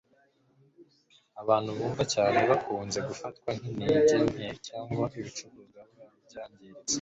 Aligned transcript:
abantu 1.41 1.69
bumva 1.77 2.03
cyane 2.13 2.39
bakunze 2.51 2.99
gufatwa 3.07 3.49
nk'intege 3.57 4.15
nke 4.27 4.47
cyangwa 4.67 5.05
ibicuruzwa 5.19 5.81
byangiritse 6.27 6.89